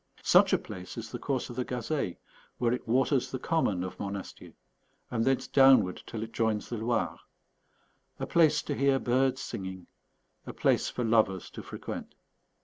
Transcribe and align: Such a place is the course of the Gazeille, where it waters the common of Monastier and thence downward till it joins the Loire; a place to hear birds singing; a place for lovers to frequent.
Such 0.23 0.51
a 0.51 0.57
place 0.57 0.97
is 0.97 1.11
the 1.11 1.19
course 1.19 1.51
of 1.51 1.55
the 1.55 1.63
Gazeille, 1.63 2.15
where 2.57 2.73
it 2.73 2.87
waters 2.87 3.29
the 3.29 3.37
common 3.37 3.83
of 3.83 3.99
Monastier 3.99 4.53
and 5.11 5.23
thence 5.25 5.45
downward 5.47 6.01
till 6.07 6.23
it 6.23 6.31
joins 6.31 6.69
the 6.69 6.77
Loire; 6.77 7.19
a 8.19 8.25
place 8.25 8.63
to 8.63 8.73
hear 8.73 8.97
birds 8.97 9.41
singing; 9.43 9.85
a 10.47 10.53
place 10.53 10.89
for 10.89 11.03
lovers 11.03 11.51
to 11.51 11.61
frequent. 11.61 12.15